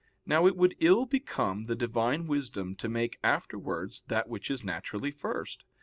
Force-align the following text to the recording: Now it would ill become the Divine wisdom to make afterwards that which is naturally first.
Now 0.25 0.47
it 0.47 0.57
would 0.57 0.73
ill 0.79 1.05
become 1.05 1.65
the 1.67 1.75
Divine 1.75 2.25
wisdom 2.25 2.75
to 2.77 2.89
make 2.89 3.19
afterwards 3.23 4.01
that 4.07 4.27
which 4.27 4.49
is 4.49 4.63
naturally 4.63 5.11
first. 5.11 5.63